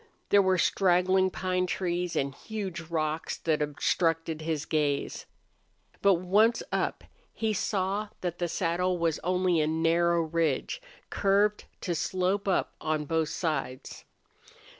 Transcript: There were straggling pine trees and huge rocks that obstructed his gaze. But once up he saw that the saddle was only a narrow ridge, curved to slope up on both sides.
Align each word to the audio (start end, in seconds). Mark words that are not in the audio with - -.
There 0.29 0.41
were 0.41 0.57
straggling 0.57 1.29
pine 1.29 1.67
trees 1.67 2.15
and 2.15 2.33
huge 2.33 2.79
rocks 2.81 3.37
that 3.37 3.61
obstructed 3.61 4.41
his 4.41 4.65
gaze. 4.65 5.27
But 6.01 6.15
once 6.15 6.63
up 6.71 7.03
he 7.31 7.53
saw 7.53 8.09
that 8.21 8.39
the 8.39 8.47
saddle 8.47 8.97
was 8.97 9.19
only 9.19 9.61
a 9.61 9.67
narrow 9.67 10.23
ridge, 10.23 10.81
curved 11.11 11.65
to 11.81 11.93
slope 11.93 12.47
up 12.47 12.73
on 12.81 13.05
both 13.05 13.29
sides. 13.29 14.03